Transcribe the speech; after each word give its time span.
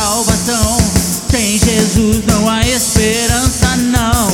salvação. 0.00 0.78
Sem 1.30 1.58
Jesus 1.58 2.24
não 2.26 2.48
há 2.48 2.66
esperança, 2.66 3.76
não. 3.76 4.30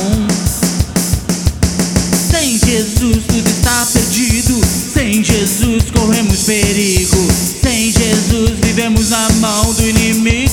Sem 2.31 2.57
Jesus 2.57 3.17
tudo 3.27 3.49
está 3.49 3.85
perdido. 3.91 4.61
Sem 4.93 5.21
Jesus 5.21 5.83
corremos 5.93 6.43
perigo. 6.43 7.27
Sem 7.61 7.91
Jesus 7.91 8.51
vivemos 8.61 9.09
na 9.09 9.29
mão 9.41 9.73
do 9.73 9.83
inimigo. 9.83 10.46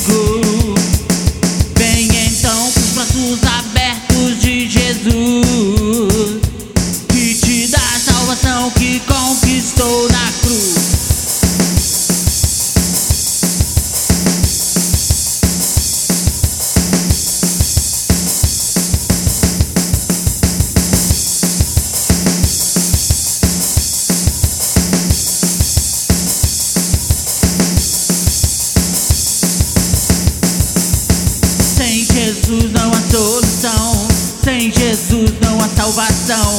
salvação. 35.94 36.58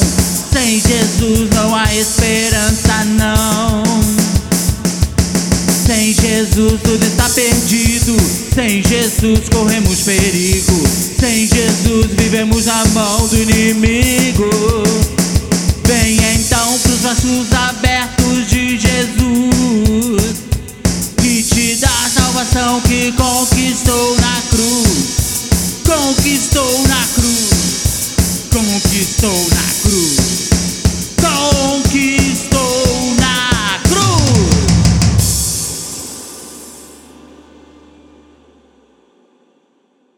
Sem 0.50 0.80
Jesus 0.80 1.50
não 1.54 1.74
há 1.74 1.94
esperança, 1.94 3.04
não. 3.18 3.82
Sem 5.86 6.14
Jesus 6.14 6.80
tudo 6.82 7.04
está 7.04 7.28
perdido. 7.28 8.16
Sem 8.54 8.82
Jesus 8.82 9.48
corremos 9.52 10.00
perigo. 10.00 10.82
Sem 11.20 11.46
Jesus 11.46 12.06
vivemos 12.16 12.66
a 12.66 12.84
mão 12.94 13.28
do 13.28 13.36
inimigo. 13.36 14.50
Venha 15.84 16.32
então 16.34 16.78
pros 16.78 17.00
braços 17.00 17.52
abertos 17.52 18.48
de 18.48 18.78
Jesus, 18.78 20.36
que 21.18 21.42
te 21.42 21.76
dá 21.76 21.88
a 21.88 22.10
salvação 22.10 22.80
que 22.80 23.12
conquistou 23.12 24.16
na 24.18 24.42
cruz. 24.50 25.16
Conquistou 25.84 26.65